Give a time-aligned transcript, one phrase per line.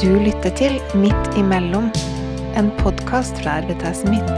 [0.00, 1.90] Du lytter til Midt imellom,
[2.56, 4.30] en podkast fra RVTS Midt.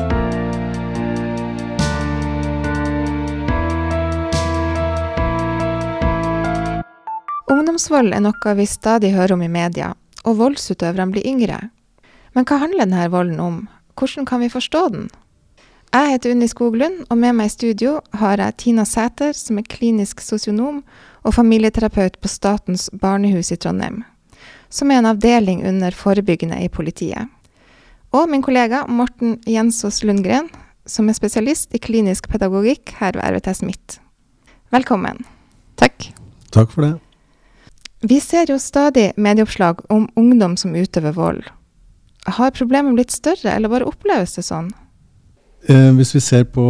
[7.47, 9.93] Ungdomsvold er noe vi stadig hører om i media,
[10.27, 11.61] og voldsutøverne blir yngre.
[12.35, 13.61] Men hva handler denne volden om?
[13.95, 15.11] Hvordan kan vi forstå den?
[15.95, 19.71] Jeg heter Unni Skoglund, og med meg i studio har jeg Tina Sæter, som er
[19.71, 20.83] klinisk sosionom
[21.23, 24.03] og familieterapeut på Statens barnehus i Trondheim,
[24.73, 27.29] som er en avdeling under forebyggende i politiet.
[28.13, 30.49] Og min kollega Morten Jensås Lundgren,
[30.89, 33.99] som er spesialist i klinisk pedagogikk her ved RVTS Midt.
[34.73, 35.23] Velkommen.
[35.81, 36.11] Takk.
[36.53, 36.93] Takk for det.
[38.03, 41.45] Vi ser jo stadig medieoppslag om ungdom som utøver vold.
[42.27, 44.73] Har problemet blitt større, eller bare oppleves det sånn?
[45.71, 46.65] Eh, hvis vi ser på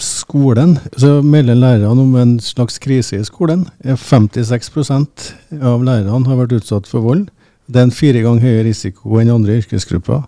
[0.00, 3.66] skolen, så melder lærerne om en slags krise i skolen.
[3.84, 7.26] 56% av lærerne har vært utsatt for vold.
[7.68, 10.24] Det er en fire ganger høyere risiko enn andre yrkesgrupper.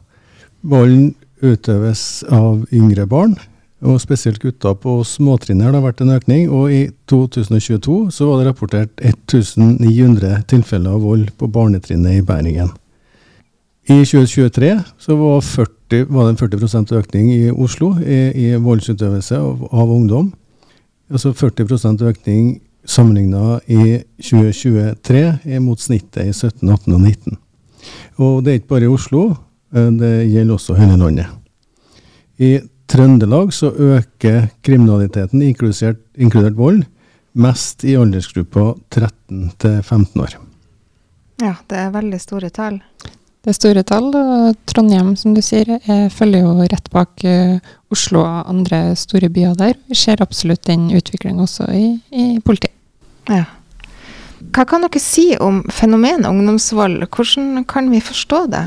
[0.61, 3.39] Volden utøves av yngre barn,
[3.81, 6.51] og spesielt gutter på småtrinnet har det vært en økning.
[6.53, 12.75] Og i 2022 så var det rapportert 1900 tilfeller av vold på barnetrinnet i Bergen.
[13.89, 19.39] I 2023 så var, 40, var det en 40% økning i Oslo i, i voldsutøvelse
[19.39, 20.33] av, av, ungdom.
[21.11, 27.39] Altså 40% økning sammenligna i 2023 mot snittet i 17, 18 og 19.
[28.21, 29.25] Og det er ikke bare i Oslo,
[29.75, 31.27] eh, det gjelder også hele landet.
[32.41, 32.59] I
[32.91, 36.85] Trøndelag så øker kriminaliteten, inkludert, inkludert vold,
[37.39, 40.35] mest i aldersgruppa 13 til 15 år.
[41.41, 42.81] Ja, det er veldig store tall.
[43.41, 45.79] Det er store tall, og Trondheim, som du sier,
[46.13, 49.79] følger jo rett bak uh, Oslo og andre store byer der.
[49.89, 52.77] Vi ser absolutt den utviklingen også i, i politiet.
[53.31, 53.47] Ja.
[54.51, 57.07] Hva kan dere si om fenomenet ungdomsvold?
[57.09, 58.67] Hvordan kan vi forstå det?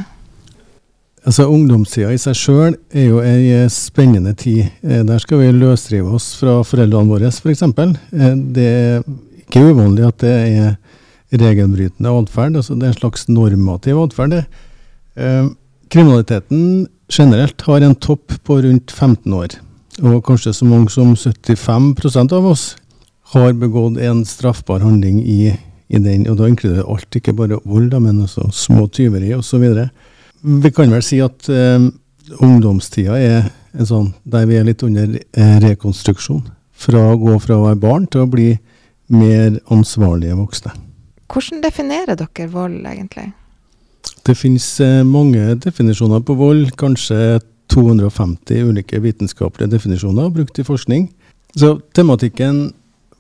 [1.24, 4.74] Altså Ungdomstida i seg sjøl er jo ei spennende tid.
[4.84, 7.44] Eh, der skal vi løsrive oss fra foreldrene våre, f.eks.
[7.46, 7.94] For eksempel.
[8.12, 9.06] det er
[9.46, 10.74] ikke uvanlig at det er
[11.34, 12.58] regelbrytende atferd.
[12.60, 14.44] Altså det er en slags normativ atferd.
[15.16, 15.46] Eh,
[15.94, 19.58] kriminaliteten generelt har en topp på rundt 15 år.
[20.02, 22.76] Og kanskje så mange som 75% av oss
[23.34, 25.54] har begått en straffbar handling i,
[25.90, 26.26] i den.
[26.30, 29.66] Og da inkluderer alt, ikke bare vold, men også små tyveri osv.
[30.44, 31.90] Vi kan vel si at eh,
[32.42, 36.44] ungdomstida er en sånn der vi er litt under eh, rekonstruksjon.
[36.74, 38.50] Fra å gå fra å være barn til å bli
[39.14, 40.74] mer ansvarlige voksne.
[41.32, 43.32] Hvordan definerer dere vold, egentlig?
[44.24, 46.72] Det finnes eh, mange definisjoner på vold.
[46.80, 47.40] Kanskje
[47.74, 51.10] 250 ulike vitenskapelige definisjoner brukt i forskning.
[51.56, 52.72] Så tematikken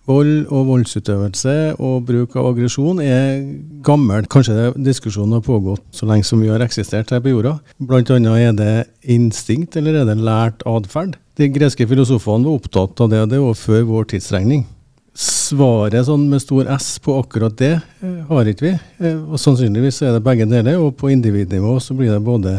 [0.09, 3.39] vold og voldsutøvelse og bruk av aggresjon er
[3.85, 4.27] gammel.
[4.31, 7.57] Kanskje diskusjonen har pågått så lenge som vi har eksistert her på jorda.
[7.79, 8.73] Blant annet er det
[9.15, 11.17] instinkt, eller er det lært atferd?
[11.39, 14.67] De greske filosofene var opptatt av det, og det var før vår tidsregning.
[15.13, 18.73] Svaret sånn med stor S på akkurat det eh, har ikke vi.
[19.05, 22.55] Eh, og Sannsynligvis er det begge deler, og på individnivå så blir det både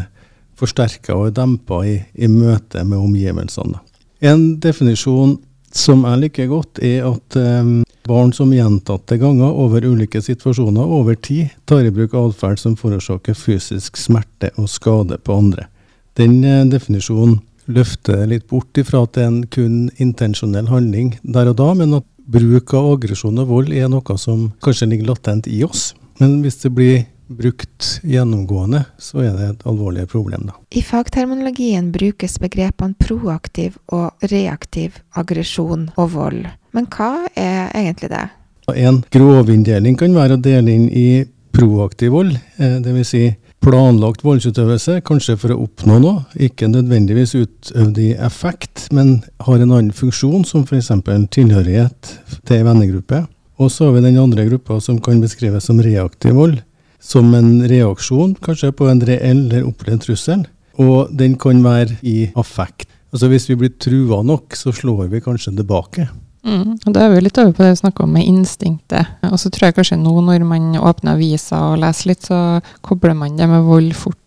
[0.55, 3.81] forsterka og dempa i, i møte med omgivelsene.
[4.23, 5.35] En definisjon
[5.75, 11.17] som jeg liker godt, er at um, barn som gjentatte ganger over ulike situasjoner over
[11.19, 15.67] tid tar i bruk atferd som forårsaker fysisk smerte og skade på andre.
[16.15, 21.49] Den uh, definisjonen løfter litt bort ifra at det er en kun intensjonell handling der
[21.51, 25.49] og da, men at bruk av aggresjon og vold er noe som kanskje ligger latent
[25.51, 25.93] i oss.
[26.21, 30.45] Men hvis det blir brukt gjennomgående, så er det et alvorlig problem.
[30.49, 30.57] Da.
[30.77, 36.43] I fagterminologien brukes begrepene proaktiv og reaktiv aggresjon og vold.
[36.75, 38.27] Men hva er egentlig det?
[38.75, 41.25] En grovinndeling kan være å dele inn i
[41.55, 43.09] proaktiv vold, eh, dvs.
[43.09, 43.25] Si
[43.65, 49.71] planlagt voldsutøvelse, kanskje for å oppnå noe, ikke nødvendigvis utøvd i effekt, men har en
[49.71, 50.91] annen funksjon, som f.eks.
[51.33, 52.11] tilhørighet
[52.45, 53.23] til en vennegruppe.
[53.57, 56.59] Og så har vi den andre gruppa som kan beskrives som reaktiv vold,
[57.01, 60.45] som en reaksjon kanskje på en reell eller opplevd trussel,
[60.77, 62.91] og den kan være i affekt.
[63.15, 66.09] Altså Hvis vi blir trua nok, så slår vi kanskje tilbake.
[66.45, 66.75] Mm.
[66.85, 69.15] Og Da er vi litt over på det vi snakka om med instinktet.
[69.31, 73.17] Og så tror jeg kanskje nå når man åpner avisa og leser litt, så kobler
[73.17, 74.21] man det med vold fort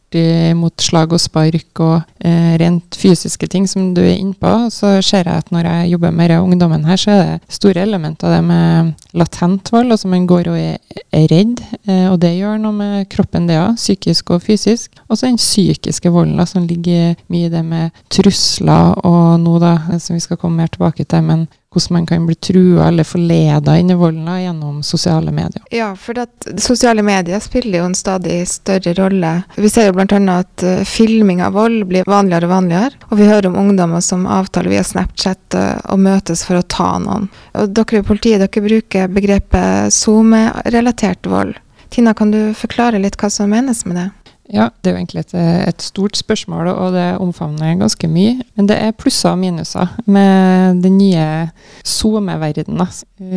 [0.56, 4.70] mot slag og spark og eh, rent fysiske ting som du er innpå.
[4.72, 8.28] Så ser jeg at når jeg jobber med ungdommen her, så er det store elementer
[8.28, 9.92] av det med latent vold.
[9.92, 10.78] Altså man går og er,
[11.12, 13.76] redd, eh, og det gjør noe med kroppen, det òg.
[13.76, 14.96] Psykisk og fysisk.
[15.08, 19.76] Og så den psykiske volden som ligger mye i det med trusler og nå, da,
[20.00, 21.22] som vi skal komme mer tilbake til.
[21.22, 25.62] men hvordan man kan bli trua eller forleda inn i volden gjennom sosiale medier.
[25.70, 26.16] Ja, for
[26.56, 29.34] sosiale medier spiller jo en stadig større rolle.
[29.56, 30.20] Vi ser jo bl.a.
[30.38, 33.04] at uh, filming av vold blir vanligere og vanligere.
[33.10, 37.28] Og vi hører om ungdommer som avtaler via Snapchat og møtes for å ta noen.
[37.58, 41.56] Og dere i politiet dere bruker begrepet SoMe-relatert vold.
[41.88, 44.08] Tina, kan du forklare litt hva som menes med det?
[44.48, 45.34] Ja, det er jo egentlig et,
[45.68, 48.38] et, stort spørsmål, og det omfavner ganske mye.
[48.56, 51.26] Men det er plusser og minuser med den nye
[51.84, 52.88] SoMe-verdenen.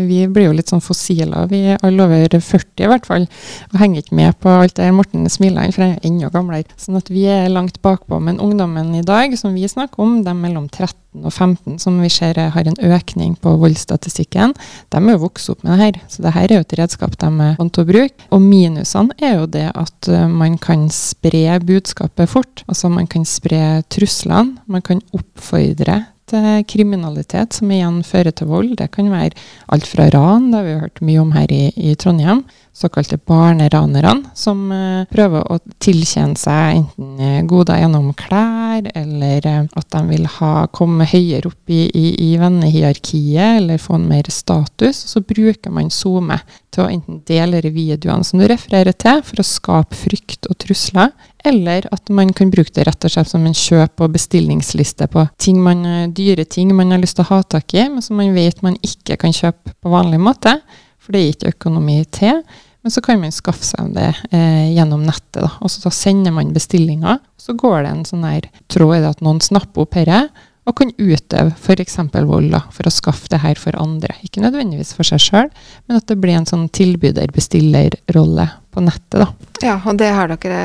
[0.08, 3.28] Vi blir jo litt sånn fossiler, vi er alle over 40 i hvert fall.
[3.74, 6.80] Og henger ikke med på alt det Morten smiler for jeg er enda gamlere.
[6.80, 8.22] Sånn at vi er langt bakpå.
[8.24, 10.72] Men ungdommen i dag, som vi snakker om, de er mellom
[11.12, 14.54] 13 og 15, som vi ser har en økning på voldsstatistikken,
[14.90, 16.00] de er jo vokst opp med det her.
[16.08, 18.28] Så det her er jo et redskap de er vant til å bruke.
[18.32, 22.64] Og minusene er jo det at eh, man kan spre budskapet fort.
[22.68, 24.58] Altså man kan spre truslene.
[24.68, 26.06] Man kan oppfordre
[26.64, 28.78] kriminalitet, som igjen fører til vold.
[28.80, 29.36] Det kan være
[29.68, 34.32] alt fra ran, det har vi hørt mye om her i, i Trondheim, såkalte barneranerne,
[34.36, 40.02] som uh, prøver å tiltjene seg enten uh, goder gjennom klær, eller uh, at de
[40.08, 45.04] vil ha, komme høyere opp i, i, i vennehierarkiet, eller få en mer status.
[45.12, 46.40] Så bruker man SoMe
[46.72, 51.12] til å enten dele videoene som du refererer til, for å skape frykt og trusler,
[51.44, 55.26] eller at man kan bruke det rett og slett som en kjøp- og bestillingsliste på
[55.42, 55.84] ting man,
[56.16, 58.78] dyre ting man har lyst til å ha tak i, men som man vet man
[58.86, 60.56] ikke kan kjøpe på vanlig måte
[61.02, 62.44] for det er ikke økonomi til.
[62.82, 65.44] Men så kan man skaffe seg det eh, gjennom nettet.
[65.44, 65.52] Da.
[65.62, 67.20] Og så da sender man bestillinger.
[67.38, 70.24] Så går det en sånn her tråd i det at noen snapper opp dette
[70.70, 71.98] og kan utøve f.eks.
[72.14, 74.14] vold da, for å skaffe det her for andre.
[74.26, 75.50] Ikke nødvendigvis for seg sjøl,
[75.88, 79.24] men at det blir en sånn tilbyder-bestiller-rolle på nettet.
[79.24, 79.28] da.
[79.66, 80.62] Ja, og det har dere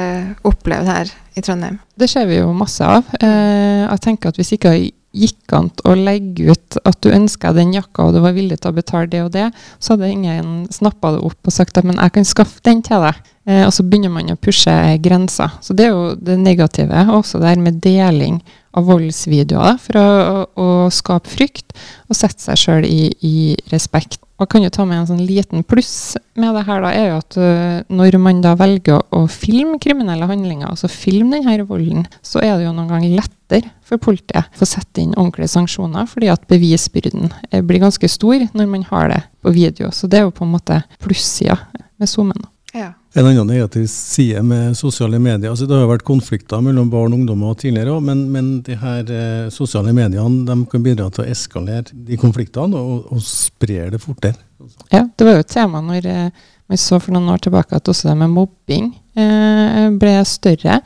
[0.46, 1.80] opplevd her i Trondheim?
[1.96, 3.08] Det ser vi jo masse av.
[3.20, 4.76] Eh, jeg tenker at hvis ikke
[5.16, 8.72] gikk an å legge ut at du ønska den jakka, og du var villig til
[8.72, 9.46] å betale det og det,
[9.78, 13.06] så hadde ingen snappa det opp og sagt at men jeg kan skaffe den til
[13.06, 13.22] deg.
[13.46, 15.54] Eh, og så begynner man å pushe grenser.
[15.62, 17.06] Så det er jo det negative.
[17.06, 18.40] Og Også det her med deling
[18.76, 21.76] av voldsvideoer for å, å, å skape frykt
[22.10, 23.36] og sette seg sjøl i, i,
[23.72, 24.20] respekt.
[24.36, 27.06] Og jeg kan jo ta med en sånn liten pluss med det her, da, er
[27.08, 32.04] jo at uh, når man da velger å, filme kriminelle handlinger, altså filme denne volden,
[32.20, 36.28] så er det jo noen ganger lettere for politiet å sette inn ordentlige sanksjoner, fordi
[36.34, 39.88] at bevisbyrden eh, blir ganske stor når man har det på video.
[39.88, 41.56] Så det er jo på en måte plussida
[41.96, 42.44] med zoomen.
[43.16, 47.22] En annen negativ side med sosiale medier altså Det har vært konflikter mellom barn og
[47.22, 51.96] ungdommer tidligere òg, men, men de her eh, sosiale mediene kan bidra til å eskalere
[52.08, 54.36] de konfliktene og, og spre det fortere.
[54.92, 57.88] Ja, det var jo et tema når eh, vi så for noen år tilbake at
[57.88, 60.82] også det med mobbing eh, ble større.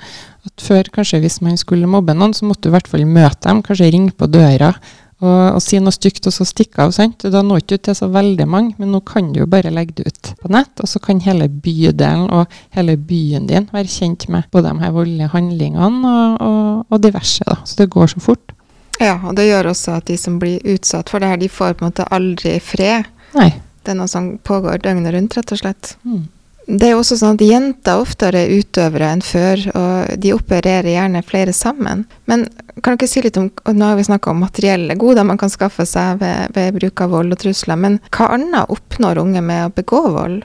[0.46, 3.42] At før, kanskje hvis man skulle mobbe noen, så måtte du i hvert fall møte
[3.48, 4.70] dem, kanskje ringe på døra
[5.20, 6.94] og, og si noe stygt og så stikke av.
[6.96, 7.26] sant?
[7.28, 10.00] Da når ikke ut til så veldig mange, men nå kan du jo bare legge
[10.00, 10.72] det ut på nett.
[10.80, 14.94] Og så kan hele bydelen og hele byen din være kjent med både de her
[14.96, 17.44] voldelige handlingene og, og, og diverse.
[17.46, 17.60] da.
[17.64, 18.56] Så det går så fort.
[19.00, 21.76] Ja, og det gjør også at de som blir utsatt for det her, de får
[21.76, 23.08] på en måte aldri fred.
[23.36, 23.52] Nei.
[23.80, 25.94] Det er noe som pågår døgnet rundt, rett og slett.
[26.04, 26.26] Mm.
[26.70, 30.86] Det er jo også sånn at jenter oftere er utøvere enn før, og de opererer
[30.92, 32.04] gjerne flere sammen.
[32.30, 32.44] Men
[32.84, 35.86] kan dere si litt om Nå har vi snakka om materielle goder man kan skaffe
[35.88, 39.72] seg ved, ved bruk av vold og trusler, men hva annet oppnår unge med å
[39.74, 40.44] begå vold?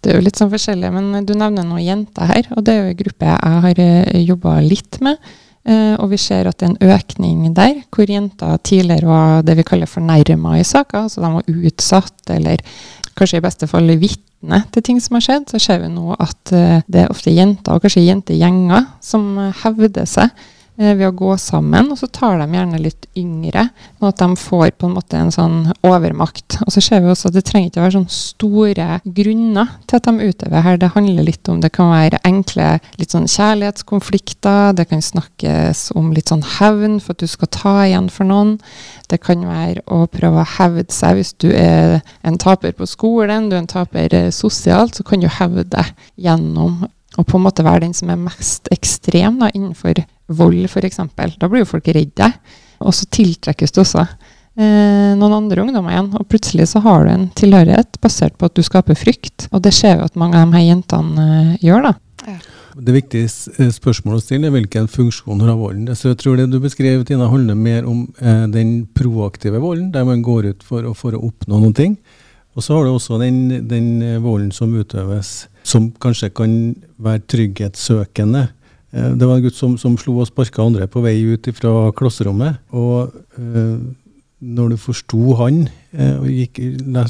[0.00, 2.80] Det er jo litt sånn forskjellig, men du nevner noen jenter her, og det er
[2.80, 5.30] jo en gruppe jeg har eh, jobba litt med.
[5.68, 9.58] Uh, og vi ser at det er en økning der, hvor jenter tidligere var det
[9.58, 11.04] vi kaller fornærma i saker.
[11.04, 12.64] Altså de var utsatt, eller
[13.12, 14.29] kanskje i beste fall vitne
[14.72, 15.50] til ting som har skjedd.
[15.52, 20.08] Så ser vi nå at uh, det er ofte jenter, og kanskje jentegjenger, som hevder
[20.08, 23.66] seg Eh, ved å gå sammen, og så tar de gjerne litt yngre,
[23.98, 26.56] sånn at de får på en måte en sånn overmakt.
[26.64, 29.98] Og så ser vi også at det trenger ikke å være sånne store grunner til
[29.98, 30.80] at de utøver her.
[30.80, 32.70] Det handler litt om det kan være enkle
[33.00, 37.74] litt sånn kjærlighetskonflikter, det kan snakkes om litt sånn hevn for at du skal ta
[37.84, 38.56] igjen for noen.
[39.10, 43.50] Det kan være å prøve å hevde seg hvis du er en taper på skolen,
[43.50, 46.86] du er en taper eh, sosialt, så kan du hevde deg gjennom
[47.20, 50.00] og på en måte være den som er mest ekstrem da, innenfor
[50.40, 51.00] vold, f.eks.
[51.12, 52.30] Da blir jo folk redde.
[52.80, 56.12] Og så tiltrekkes du også eh, noen andre ungdommer igjen.
[56.16, 59.50] Og plutselig så har du en tilhørighet basert på at du skaper frykt.
[59.52, 61.94] Og det ser jo at mange av de her jentene eh, gjør, da.
[62.30, 62.38] Ja.
[62.80, 65.90] Det viktige eh, spørsmålet å stille er hvilken funksjon har volden.
[65.98, 70.08] Så jeg tror det du beskrev, Tina, handler mer om eh, den proaktive volden, der
[70.08, 72.00] man går ut for, for å oppnå noen ting.
[72.56, 73.90] Og så har du også den, den
[74.24, 76.56] volden som utøves som kanskje kan
[77.00, 78.48] være trygghetssøkende.
[78.92, 81.90] Eh, det var en gutt som, som slo og sparka andre på vei ut fra
[81.96, 82.60] klasserommet.
[82.74, 83.78] og uh,
[84.40, 86.60] når du forsto han, eh, og gikk,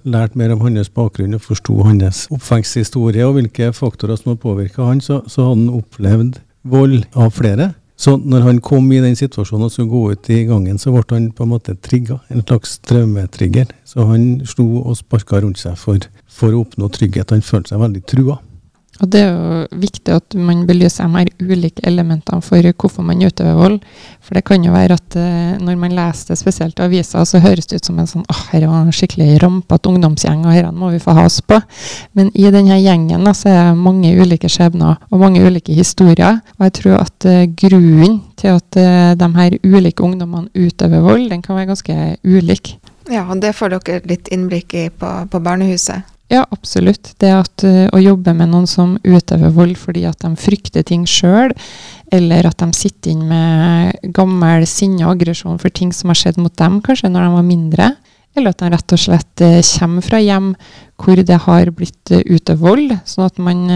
[0.02, 4.88] lærte mer om hans bakgrunn og forsto hans oppveksthistorie og hvilke faktorer som har påvirka
[4.88, 7.71] han, så, så hadde han opplevd vold av flere.
[8.00, 11.05] Så når han kom i den situasjonen og skulle gå ut i gangen, så ble
[11.12, 12.17] han på en måte trigga.
[12.33, 13.69] En slags traumetrigger.
[13.85, 17.35] Så han slo og sparka rundt seg for, for å oppnå trygghet.
[17.37, 18.38] Han følte seg veldig trua.
[19.00, 23.23] Og det er jo viktig at man belyser de her ulike elementene for hvorfor man
[23.25, 23.78] utøver vold.
[24.21, 27.40] For det kan jo være at uh, når man leser det spesielt i aviser, så
[27.40, 30.75] høres det ut som en sånn åh, her var en skikkelig rampete ungdomsgjeng, og dette
[30.76, 31.61] må vi få has på.
[32.19, 36.42] Men i denne gjengen da, så er det mange ulike skjebner og mange ulike historier.
[36.59, 41.30] Og jeg tror at uh, grunnen til at uh, de her ulike ungdommene utøver vold,
[41.33, 42.76] den kan være ganske ulik.
[43.11, 46.04] Ja, og det får dere litt innblikk i på, på barnehuset.
[46.31, 47.11] Ja, absolutt.
[47.19, 51.03] Det at uh, å jobbe med noen som utøver vold fordi at de frykter ting
[51.11, 51.51] sjøl,
[52.15, 56.39] eller at de sitter inn med gammel sinne og aggresjon for ting som har skjedd
[56.39, 57.91] mot dem kanskje når de var mindre,
[58.39, 60.53] eller at de rett og slett uh, kommer fra hjem
[61.03, 63.67] hvor det har blitt uh, utøvd vold, sånn at man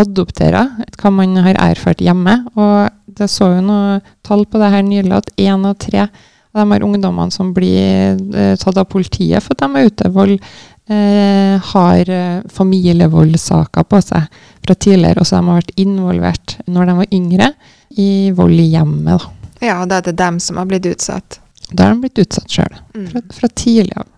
[0.00, 2.38] adopterer hva man har erfart hjemme.
[2.54, 6.62] Og det så jo noe tall på det her nylig, at én av tre av
[6.62, 8.16] de her ungdommene som blir
[8.58, 10.40] tatt av politiet for at de har utøvd vold,
[10.90, 16.90] eh, har eh, familievoldssaker på seg fra tidligere, og så de har vært involvert når
[16.90, 17.52] de var yngre,
[17.98, 19.18] i vold i hjemmet.
[19.18, 19.66] Da.
[19.66, 21.40] Ja, og da er det dem som har blitt utsatt?
[21.70, 23.10] Da har de blitt utsatt sjøl, mm.
[23.12, 24.08] fra, fra, tidlig av.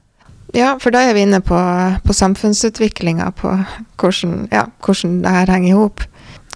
[0.52, 1.58] Ja, for da er vi inne på,
[2.04, 3.54] på samfunnsutviklinga, på
[4.00, 6.04] hvordan, ja, hvordan det her henger i hop.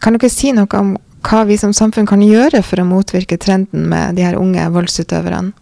[0.05, 0.97] Kan dere si noe om
[1.27, 5.55] hva vi som samfunn kan gjøre for å motvirke trenden med de her unge voldsutøverne?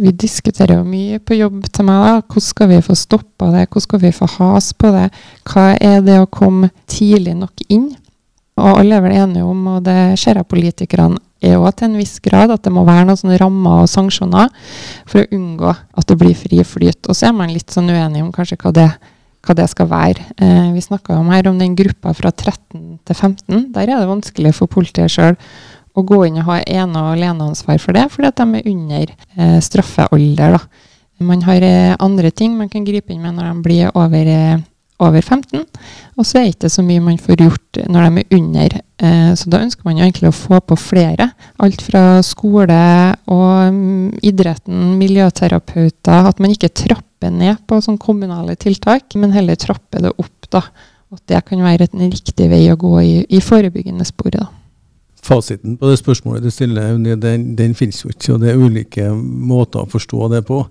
[0.00, 2.04] Vi diskuterer jo mye på jobb til meg.
[2.04, 2.20] da.
[2.24, 3.66] Hvordan skal vi få stoppa det?
[3.68, 5.08] Hvordan skal vi få has på det?
[5.44, 7.90] Hva er det å komme tidlig nok inn?
[8.60, 11.96] Og alle er vel enige om, og det ser jeg politikerne er òg til en
[11.96, 14.50] viss grad, at det må være noen rammer og sanksjoner
[15.08, 17.00] for å unngå at det blir fri flyt.
[17.08, 18.88] Og så er man litt sånn uenig om kanskje hva det,
[19.46, 20.26] hva det skal være.
[20.36, 23.70] Eh, vi snakka her om den gruppa fra 13 til 15.
[23.72, 25.38] Der er det vanskelig for politiet sjøl
[25.94, 29.14] å gå inn og ha ene- og aleneansvar for det, fordi at de er under
[29.36, 30.56] eh, straffealder.
[30.56, 30.90] Da.
[31.26, 34.60] Man har eh, andre ting man kan gripe inn med når de blir over, eh,
[35.00, 35.64] over 15,
[36.16, 38.76] og så er det ikke så mye man får gjort når de er under.
[39.00, 41.30] Eh, så da ønsker man jo egentlig å få på flere.
[41.60, 42.80] Alt fra skole
[43.32, 46.30] og um, idretten, miljøterapeuter.
[46.30, 50.48] At man ikke trapper ned på sånne kommunale tiltak, men heller trapper det opp.
[50.52, 50.64] da.
[51.10, 54.40] At det kan være en riktig vei å gå i, i forebyggende sporet.
[54.40, 54.59] da.
[55.22, 58.34] Fasiten på det spørsmålet du stiller, den, den finnes jo ikke.
[58.34, 60.62] og Det er ulike måter å forstå det på.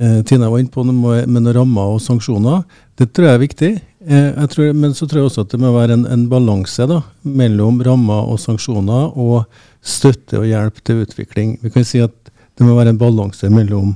[0.00, 2.62] Eh, Tina var inne på det med, med rammer og sanksjoner.
[2.96, 3.72] Det tror jeg er viktig.
[4.06, 6.86] Eh, tror, men så tror jeg også at det må være en, en balanse
[7.22, 9.42] mellom rammer og sanksjoner og
[9.84, 11.58] støtte og hjelp til utvikling.
[11.60, 12.14] Vi kan si at
[12.56, 13.92] det må være en balanse mellom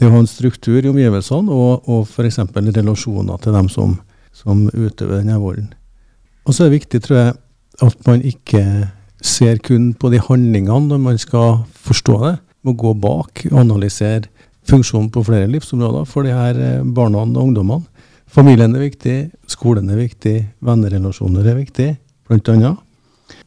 [0.00, 2.40] det å ha en struktur i omgivelsene og, og f.eks.
[2.72, 3.98] relasjoner til dem som,
[4.32, 5.68] som utøver denne volden.
[6.46, 7.34] Og så er det viktig, tror jeg,
[7.84, 8.62] at man ikke
[9.22, 12.36] ser kun på de handlingene når man skal forstå det.
[12.62, 14.28] Må gå bak og analysere
[14.68, 17.86] funksjonen på flere livsområder for de her eh, barna og ungdommene.
[18.32, 19.16] Familien er viktig,
[19.50, 21.88] skolen er viktig, vennerelasjoner er viktig,
[22.30, 22.70] bl.a.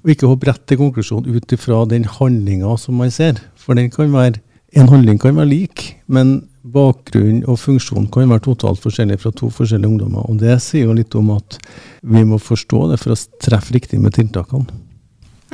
[0.05, 3.39] Og ikke hopp rett til konklusjon ut ifra den handlinga som man ser.
[3.57, 4.41] For være,
[4.77, 9.49] en handling kan være lik, men bakgrunn og funksjon kan være totalt forskjellig fra to
[9.53, 10.29] forskjellige ungdommer.
[10.29, 11.57] Og det sier jo litt om at
[12.01, 14.84] vi må forstå det for å treffe riktig med tiltakene.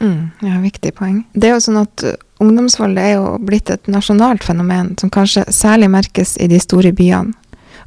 [0.01, 1.21] Mm, ja, viktig poeng.
[1.33, 5.45] Det er jo sånn at uh, Ungdomsvold er jo blitt et nasjonalt fenomen som kanskje
[5.53, 7.35] særlig merkes i de store byene.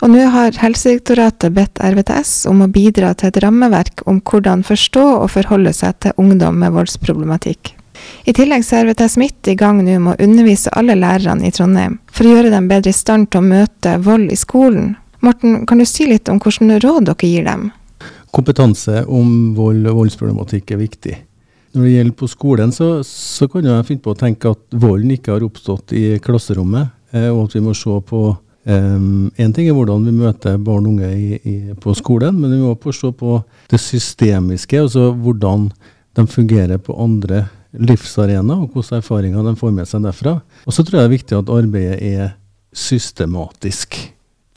[0.02, 5.04] Og nå har Helsedirektoratet bedt RVTS om å bidra til et rammeverk om hvordan forstå
[5.22, 7.72] og forholde seg til ungdom med voldsproblematikk.
[8.28, 12.00] I tillegg er RVTS midt i gang nå med å undervise alle lærerne i Trondheim
[12.10, 14.96] for å gjøre dem bedre i stand til å møte vold i skolen.
[15.24, 17.70] Morten, kan du si litt om hvilke råd dere gir dem?
[18.34, 21.14] Kompetanse om vold og voldsproblematikk er viktig.
[21.74, 25.10] Når det gjelder på skolen, så, så kan jeg finne på å tenke at volden
[25.16, 29.74] ikke har oppstått i klasserommet, eh, og at vi må se på um, ting er
[29.74, 33.12] hvordan vi møter barn og unge i, i, på skolen, men vi må også se
[33.18, 33.40] på
[33.72, 35.68] det systemiske, altså hvordan
[36.14, 40.36] de fungerer på andre livsarenaer, og hvilke erfaringer de får med seg derfra.
[40.62, 42.36] Og så tror jeg det er viktig at arbeidet er
[42.74, 43.98] systematisk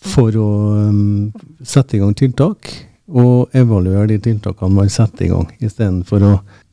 [0.06, 0.52] for å
[0.92, 1.34] um,
[1.66, 2.70] sette i gang tiltak,
[3.08, 6.32] og evaluere de tiltakene man setter i gang, istedenfor å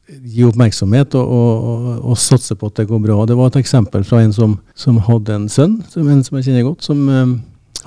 [0.08, 3.18] gi oppmerksomhet og, og, og, satse på at det går bra.
[3.26, 6.48] Det var et eksempel fra en som, som hadde en sønn, som, en som jeg
[6.48, 7.34] kjenner godt, som um,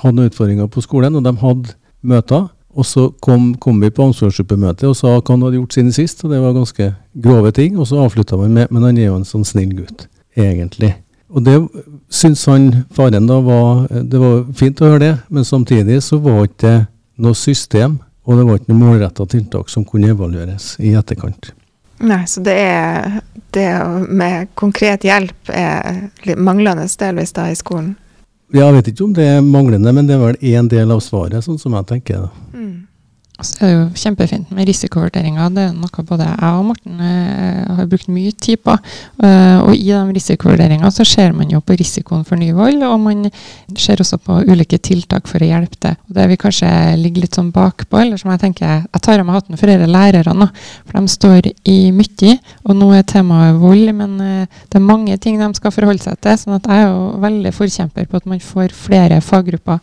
[0.01, 1.17] hadde noen utfordringer på skolen.
[1.17, 2.47] og De hadde møter.
[2.77, 6.21] Og så kom, kom vi på ansvarsgruppemøte og sa hva han hadde gjort siden sist.
[6.23, 6.91] og Det var ganske
[7.25, 7.79] grove ting.
[7.81, 10.05] Og så avslutta man med men han er jo en sånn snill gutt,
[10.37, 10.93] egentlig.
[11.33, 11.57] Og det
[12.13, 16.45] syns han faren da var Det var fint å høre det, men samtidig så var
[16.45, 16.77] ikke det
[17.17, 17.97] noe system,
[18.27, 21.51] og det var ikke noe målretta tiltak som kunne evalueres i etterkant.
[21.99, 23.21] Nei, så det er
[23.55, 23.69] det
[24.09, 27.95] med konkret hjelp er manglende delvis da i skolen?
[28.53, 31.43] Jeg vet ikke om det er manglende, men det er vel én del av svaret,
[31.43, 32.27] sånn som jeg tenker.
[32.27, 32.59] da.
[32.59, 32.86] Mm.
[33.37, 35.51] Så er det jo kjempefint med risikovurderinger.
[35.53, 38.73] Det er noe både jeg og Morten eh, har brukt mye tid på.
[39.21, 42.95] Eh, og i de risikovurderingene så ser man jo på risikoen for ny vold, og
[43.03, 43.27] man
[43.77, 45.91] ser også på ulike tiltak for å hjelpe det.
[46.07, 49.29] Og det vi kanskje ligger litt sånn bakpå, eller som jeg tenker Jeg tar av
[49.29, 50.49] meg hatten for disse lærerne,
[50.87, 52.33] for de står i mye.
[52.65, 56.17] Og nå er temaet vold, men eh, det er mange ting de skal forholde seg
[56.25, 56.41] til.
[56.41, 59.77] sånn at jeg er jo veldig forkjemper på at man får flere faggrupper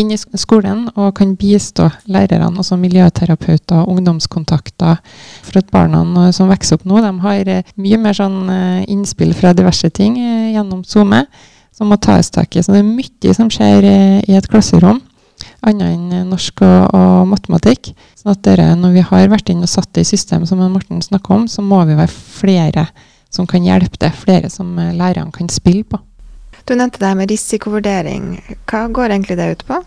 [0.00, 2.54] inn i skolen og kan bistå lærerne.
[2.58, 5.00] også miljøterapeuter, ungdomskontakter.
[5.44, 9.34] For at barna som vokser opp nå, de har eh, mye mer sånn eh, innspill
[9.36, 11.24] fra diverse ting eh, gjennom SoMe
[11.74, 12.62] som må tas tak i.
[12.62, 13.88] Så det er mye som skjer
[14.22, 15.00] i et klasserom,
[15.66, 17.90] annet enn norsk og, og matematikk.
[18.20, 21.02] sånn at dere, når vi har vært inn og satt det i systemet, som Morten
[21.02, 22.86] snakker om, så må vi være flere
[23.34, 24.12] som kan hjelpe det.
[24.14, 25.98] Flere som lærerne kan spille på.
[26.64, 28.36] Du nevnte det med risikovurdering.
[28.70, 29.82] Hva går egentlig det ut på?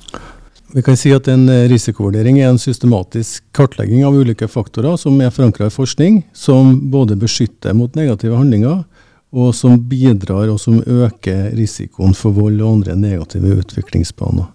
[0.76, 5.16] Vi kan si at En eh, risikovurdering er en systematisk kartlegging av ulike faktorer som
[5.24, 8.84] er forankra i forskning, som både beskytter mot negative handlinger,
[9.32, 14.52] og som bidrar og som øker risikoen for vold og andre negative utviklingsbaner.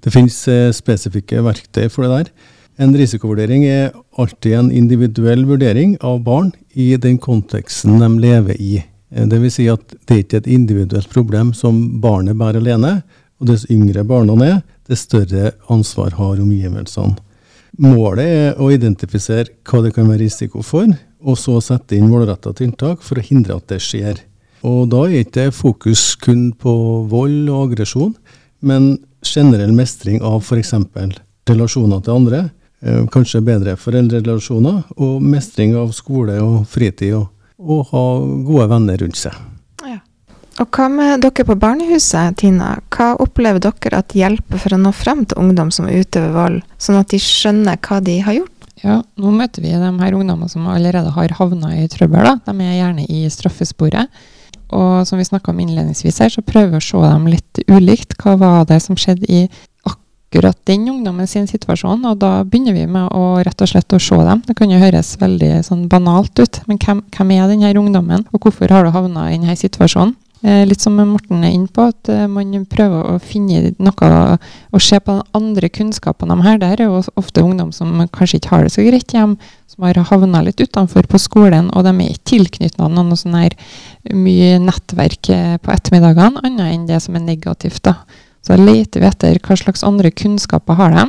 [0.00, 2.32] Det finnes eh, spesifikke verktøy for det der.
[2.80, 8.78] En risikovurdering er alltid en individuell vurdering av barn i den konteksten de lever i.
[9.12, 9.58] Eh, Dvs.
[9.58, 13.02] Si at det er ikke et individuelt problem som barnet bærer alene.
[13.40, 17.16] Og dess yngre barna er, dess større ansvar har omgivelsene.
[17.80, 22.52] Målet er å identifisere hva det kan være risiko for, og så sette inn målretta
[22.56, 24.20] tiltak for å hindre at det skjer.
[24.66, 26.72] Og da er ikke fokus kun på
[27.08, 28.12] vold og aggresjon,
[28.60, 30.74] men generell mestring av f.eks.
[31.48, 32.42] relasjoner til andre,
[32.82, 37.30] eh, kanskje bedre foreldrerelasjoner, og mestring av skole og fritid, og,
[37.60, 38.04] og ha
[38.50, 39.36] gode venner rundt seg.
[40.60, 42.74] Og hva med dere på barnehuset, Tina?
[42.92, 46.98] Hva opplever dere at hjelper for å nå frem til ungdom som utøver vold, sånn
[47.00, 48.68] at de skjønner hva de har gjort?
[48.84, 52.28] Ja, nå møter vi de her ungdommene som allerede har havna i trøbbel.
[52.28, 52.52] Da.
[52.52, 54.12] De er gjerne i straffesporet.
[54.76, 58.14] Og som vi snakka om innledningsvis her, så prøver vi å se dem litt ulikt.
[58.20, 59.42] Hva var det som skjedde i
[59.88, 62.04] akkurat den ungdommen sin situasjon?
[62.08, 64.44] Og da begynner vi med å rett og slett å se dem.
[64.46, 68.44] Det kan jo høres veldig sånn banalt ut, men hvem, hvem er denne ungdommen, og
[68.44, 70.16] hvorfor har du havna i denne situasjonen?
[70.40, 74.10] Eh, litt som Morten er inne på, at eh, man prøver å finne noe
[74.72, 76.60] og se på den andre kunnskapene de her.
[76.62, 79.36] Der er jo ofte ungdom som kanskje ikke har det så greit hjemme,
[79.68, 83.56] som har havna litt utenfor på skolen, og de er ikke tilknyttet noen sånn her
[84.16, 87.82] mye nettverk eh, på ettermiddagene, annet enn det som er negativt.
[87.84, 87.98] da.
[88.40, 91.04] Så leter vi etter hva slags andre kunnskaper har de,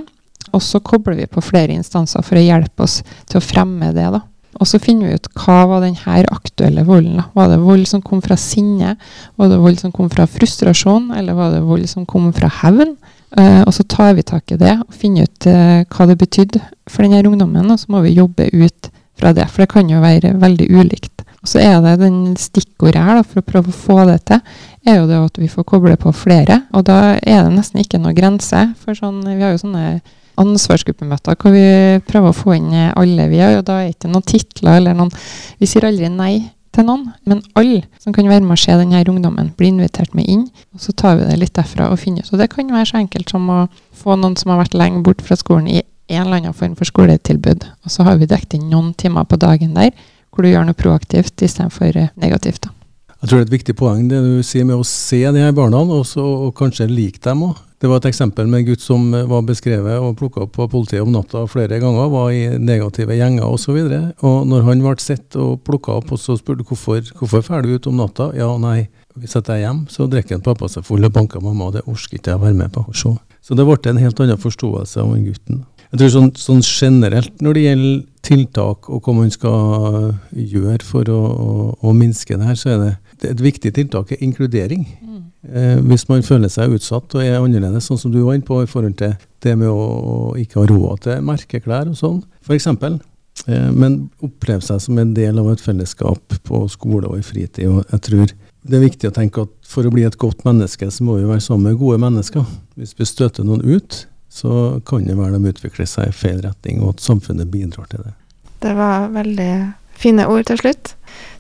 [0.52, 3.00] og så kobler vi på flere instanser for å hjelpe oss
[3.32, 4.10] til å fremme det.
[4.12, 4.26] da.
[4.62, 7.18] Og så finner vi ut hva var denne aktuelle volden.
[7.18, 7.26] Da.
[7.34, 8.94] Var det vold som kom fra sinne?
[9.42, 11.10] Var det vold som kom fra frustrasjon?
[11.18, 12.94] Eller var det vold som kom fra hevn?
[13.32, 16.60] Uh, og så tar vi tak i det og finner ut uh, hva det betydde
[16.92, 19.48] for denne ungdommen, og så må vi jobbe ut fra det.
[19.50, 21.24] For det kan jo være veldig ulikt.
[21.42, 24.42] Og så er det den stikkordet her da, for å prøve å få det til,
[24.86, 26.60] er jo det at vi får koble på flere.
[26.78, 28.68] Og da er det nesten ikke noe grense.
[28.84, 30.02] For sånn, vi har jo sånne
[30.40, 33.58] ansvarsgruppemøter hvor vi prøver å få inn alle vi har.
[33.60, 35.12] og Da er det ikke noen titler eller noen
[35.60, 36.34] Vi sier aldri nei
[36.72, 40.28] til noen, men alle som kan være med å se denne ungdommen, blir invitert med
[40.32, 40.46] inn.
[40.74, 42.32] og Så tar vi det litt derfra og finner ut.
[42.32, 45.22] Og det kan være så enkelt som å få noen som har vært lenge bort
[45.22, 47.68] fra skolen i en eller annen form for skoletilbud.
[47.86, 49.92] Og så har vi dekket inn noen timer på dagen der
[50.32, 52.64] hvor du gjør noe proaktivt istedenfor negativt.
[52.64, 52.72] da.
[53.22, 55.52] Jeg tror det er et viktig poeng det du sier med å se de her
[55.54, 57.60] barna, og, så, og kanskje like dem òg.
[57.82, 61.02] Det var et eksempel med en gutt som var beskrevet og plukka opp av politiet
[61.02, 63.74] om natta flere ganger, var i negative gjenger osv.
[63.74, 67.42] Og, så og når han ble sett og plukka opp, og så spurte hvorfor hvorfor
[67.48, 68.86] drar du ut om natta, ja nei,
[69.18, 71.84] hvis jeg er hjemme, så drikker han pappa seg full og banker mamma, og det
[71.90, 73.16] orker ikke jeg å være med på å se.
[73.42, 75.66] Så det ble en helt annen forståelse av den gutten.
[75.92, 81.10] Jeg tror sånn, sånn, generelt når det gjelder tiltak og hva man skal gjøre for
[81.10, 82.92] å, å, å minske det her, så er det,
[83.24, 84.86] det et viktig tiltak er inkludering.
[85.02, 85.31] Mm.
[85.42, 88.60] Eh, hvis man føler seg utsatt og er annerledes, sånn som du var inne på
[88.62, 92.68] i forhold til det med å, å ikke ha råd til merkeklær og sånn, f.eks.
[93.48, 97.68] Eh, men oppleve seg som en del av et fellesskap på skole og i fritid.
[97.72, 100.92] og jeg tror det er viktig å tenke at for å bli et godt menneske,
[100.94, 102.46] så må vi være sammen med gode mennesker.
[102.78, 106.84] Hvis vi støter noen ut, så kan det være de utvikler seg i feil retning,
[106.86, 108.14] og at samfunnet bidrar til det.
[108.62, 109.52] Det var veldig
[109.98, 110.96] fine ord til slutt.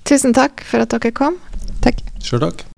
[0.10, 1.38] Tusen takk for at dere kom.
[1.86, 2.02] Takk.
[2.26, 2.71] Sjøl takk.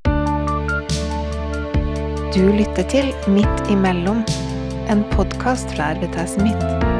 [2.33, 4.23] Du lytter til Midt imellom,
[4.89, 6.92] en podkast fra RVTS Midt.